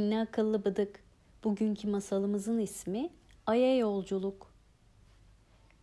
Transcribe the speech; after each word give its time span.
akıllı 0.00 0.64
bıdık. 0.64 1.00
Bugünkü 1.44 1.88
masalımızın 1.88 2.58
ismi 2.58 3.10
Ay'a 3.46 3.76
Yolculuk. 3.76 4.46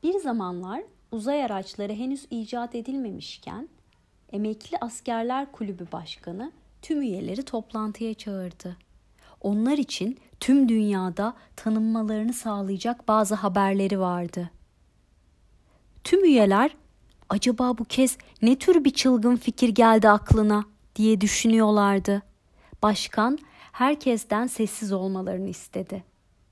Bir 0.04 0.20
zamanlar 0.20 0.84
uzay 1.12 1.44
araçları 1.44 1.94
henüz 1.94 2.28
icat 2.30 2.76
edilmemişken 2.76 3.70
Emekli 4.32 4.78
Askerler 4.82 5.52
Kulübü 5.52 5.88
Başkanı 5.92 6.52
tüm 6.82 7.02
üyeleri 7.02 7.44
toplantıya 7.44 8.14
çağırdı. 8.14 8.78
Onlar 9.42 9.78
için 9.78 10.18
tüm 10.40 10.70
dünyada 10.70 11.34
tanınmalarını 11.56 12.34
sağlayacak 12.34 13.08
bazı 13.08 13.36
haberleri 13.36 14.00
vardı. 14.00 14.50
Tüm 16.04 16.24
üyeler 16.24 16.76
acaba 17.30 17.78
bu 17.78 17.86
kez 17.86 18.18
ne 18.42 18.56
tür 18.56 18.84
bir 18.84 18.94
çılgın 18.94 19.36
fikir 19.36 19.70
geldi 19.70 20.10
aklına 20.10 20.64
diye 20.96 21.22
düşünüyorlardı. 21.22 22.29
Başkan 22.84 23.40
herkesten 23.72 24.48
sessiz 24.48 24.92
olmalarını 24.92 25.48
istedi. 25.50 26.04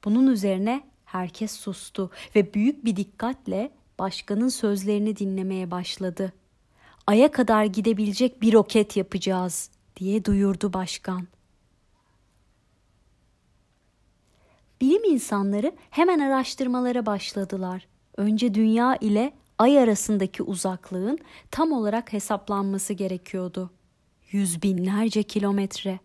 Bunun 0.05 0.27
üzerine 0.27 0.83
herkes 1.05 1.51
sustu 1.51 2.11
ve 2.35 2.53
büyük 2.53 2.85
bir 2.85 2.95
dikkatle 2.95 3.71
başkanın 3.99 4.49
sözlerini 4.49 5.17
dinlemeye 5.17 5.71
başladı. 5.71 6.33
Ay'a 7.07 7.31
kadar 7.31 7.65
gidebilecek 7.65 8.41
bir 8.41 8.53
roket 8.53 8.97
yapacağız 8.97 9.71
diye 9.95 10.25
duyurdu 10.25 10.73
başkan. 10.73 11.27
Bilim 14.81 15.03
insanları 15.03 15.75
hemen 15.89 16.19
araştırmalara 16.19 17.05
başladılar. 17.05 17.87
Önce 18.17 18.53
dünya 18.53 18.95
ile 18.95 19.33
ay 19.57 19.79
arasındaki 19.79 20.43
uzaklığın 20.43 21.19
tam 21.51 21.71
olarak 21.71 22.13
hesaplanması 22.13 22.93
gerekiyordu. 22.93 23.71
Yüz 24.31 24.63
binlerce 24.63 25.23
kilometre 25.23 25.99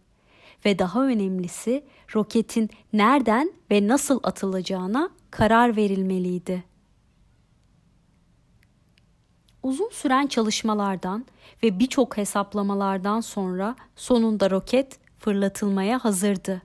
ve 0.65 0.79
daha 0.79 1.07
önemlisi 1.07 1.85
roketin 2.15 2.71
nereden 2.93 3.53
ve 3.71 3.89
nasıl 3.89 4.21
atılacağına 4.23 5.11
karar 5.31 5.77
verilmeliydi. 5.77 6.65
Uzun 9.63 9.91
süren 9.93 10.27
çalışmalardan 10.27 11.27
ve 11.63 11.79
birçok 11.79 12.17
hesaplamalardan 12.17 13.21
sonra 13.21 13.77
sonunda 13.97 14.51
roket 14.51 14.99
fırlatılmaya 15.19 16.05
hazırdı. 16.05 16.63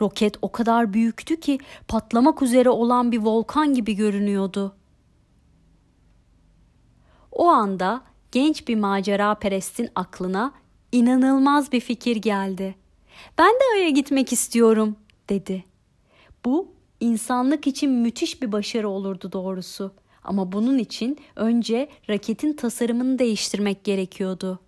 Roket 0.00 0.36
o 0.42 0.52
kadar 0.52 0.92
büyüktü 0.92 1.40
ki 1.40 1.58
patlamak 1.88 2.42
üzere 2.42 2.70
olan 2.70 3.12
bir 3.12 3.18
volkan 3.18 3.74
gibi 3.74 3.94
görünüyordu. 3.94 4.76
O 7.32 7.48
anda 7.48 8.02
genç 8.32 8.68
bir 8.68 8.76
macera 8.76 9.34
perestin 9.34 9.88
aklına 9.94 10.52
inanılmaz 10.92 11.72
bir 11.72 11.80
fikir 11.80 12.16
geldi. 12.16 12.74
Ben 13.38 13.54
de 13.54 13.64
Ay'a 13.74 13.90
gitmek 13.90 14.32
istiyorum 14.32 14.96
dedi. 15.28 15.64
Bu 16.44 16.74
insanlık 17.00 17.66
için 17.66 17.90
müthiş 17.90 18.42
bir 18.42 18.52
başarı 18.52 18.88
olurdu 18.88 19.32
doğrusu. 19.32 19.92
Ama 20.24 20.52
bunun 20.52 20.78
için 20.78 21.18
önce 21.36 21.88
raketin 22.08 22.52
tasarımını 22.52 23.18
değiştirmek 23.18 23.84
gerekiyordu. 23.84 24.58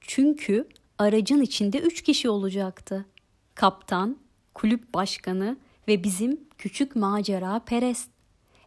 Çünkü 0.00 0.68
aracın 0.98 1.40
içinde 1.40 1.78
üç 1.78 2.02
kişi 2.02 2.28
olacaktı. 2.28 3.06
Kaptan, 3.54 4.16
kulüp 4.54 4.94
başkanı 4.94 5.56
ve 5.88 6.04
bizim 6.04 6.40
küçük 6.58 6.96
macera 6.96 7.58
perest. 7.58 8.10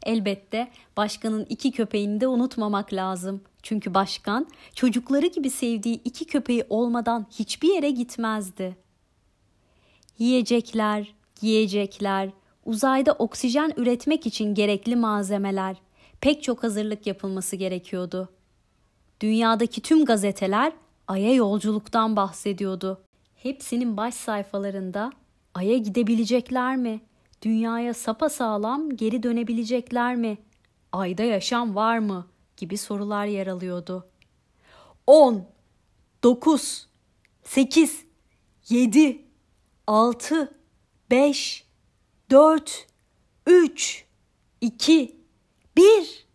Elbette 0.03 0.71
başkanın 0.97 1.45
iki 1.49 1.71
köpeğini 1.71 2.21
de 2.21 2.27
unutmamak 2.27 2.93
lazım. 2.93 3.41
Çünkü 3.63 3.93
başkan 3.93 4.47
çocukları 4.73 5.27
gibi 5.27 5.49
sevdiği 5.49 6.02
iki 6.03 6.25
köpeği 6.25 6.66
olmadan 6.69 7.27
hiçbir 7.31 7.73
yere 7.73 7.89
gitmezdi. 7.89 8.84
Yiyecekler, 10.20 11.15
giyecekler, 11.42 12.30
uzayda 12.65 13.11
oksijen 13.11 13.73
üretmek 13.77 14.26
için 14.26 14.53
gerekli 14.53 14.95
malzemeler, 14.95 15.77
pek 16.21 16.43
çok 16.43 16.64
hazırlık 16.64 17.08
yapılması 17.08 17.55
gerekiyordu. 17.55 18.30
Dünyadaki 19.21 19.81
tüm 19.81 20.05
gazeteler 20.05 20.73
Ay'a 21.08 21.33
yolculuktan 21.33 22.15
bahsediyordu. 22.15 23.02
Hepsinin 23.36 23.98
baş 23.98 24.14
sayfalarında 24.14 25.11
Ay'a 25.53 25.77
gidebilecekler 25.77 26.77
mi? 26.77 27.02
Dünyaya 27.42 27.93
sapa 27.93 28.30
sağlam 28.30 28.95
geri 28.95 29.23
dönebilecekler 29.23 30.15
mi? 30.15 30.37
Ayda 30.92 31.23
yaşam 31.23 31.76
var 31.76 31.99
mı? 31.99 32.27
gibi 32.58 32.77
sorular 32.77 33.26
yer 33.26 33.47
alıyordu. 33.47 34.08
10 35.08 35.45
9 36.23 36.87
8 37.43 38.05
7 38.70 39.24
6 39.87 40.51
5 41.11 41.65
4 42.31 42.87
3 43.47 44.05
2 44.61 45.15
1 45.77 46.25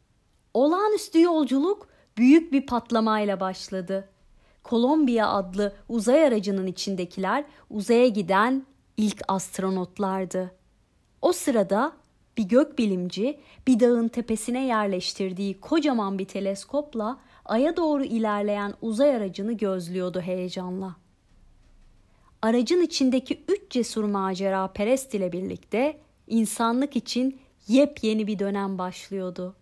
Olağanüstü 0.55 1.21
yolculuk 1.21 1.89
büyük 2.17 2.53
bir 2.53 2.67
patlamayla 2.67 3.41
başladı. 3.41 4.09
Kolombiya 4.63 5.29
adlı 5.29 5.77
uzay 5.89 6.25
aracının 6.25 6.67
içindekiler 6.67 7.45
uzaya 7.71 8.09
giden 8.09 8.67
ilk 8.97 9.23
astronotlardı. 9.29 10.55
O 11.23 11.33
sırada 11.33 11.93
bir 12.37 12.45
gökbilimci 12.45 13.41
bir 13.67 13.81
dağın 13.81 14.09
tepesine 14.09 14.67
yerleştirdiği 14.67 15.61
kocaman 15.61 16.19
bir 16.19 16.25
teleskopla 16.25 17.21
aya 17.45 17.77
doğru 17.77 18.05
ilerleyen 18.05 18.75
uzay 18.83 19.17
aracını 19.17 19.53
gözlüyordu 19.53 20.21
heyecanla. 20.21 20.97
Aracın 22.43 22.83
içindeki 22.83 23.45
üç 23.49 23.71
cesur 23.71 24.05
macera 24.05 24.73
perest 24.73 25.15
ile 25.15 25.33
birlikte 25.33 26.01
insanlık 26.27 26.97
için 26.97 27.41
yepyeni 27.69 28.27
bir 28.27 28.39
dönem 28.39 28.79
başlıyordu. 28.79 29.57